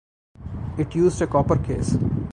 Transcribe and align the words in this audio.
It 0.79 0.95
used 0.95 1.21
a 1.21 1.27
copper 1.27 1.57
case. 1.59 1.95